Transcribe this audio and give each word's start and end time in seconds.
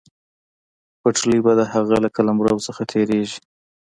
پټلۍ 1.01 1.39
به 1.45 1.51
د 1.59 1.61
هغه 1.73 1.95
له 2.03 2.09
قلمرو 2.15 2.63
څخه 2.67 2.81
تېرېږي. 2.91 3.39